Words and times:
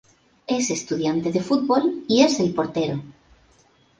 Es 0.47 0.71
estudiante 0.71 1.31
de 1.31 1.41
fútbol 1.41 2.05
y 2.07 2.23
es 2.23 2.39
el 2.39 2.55
portero. 2.55 3.03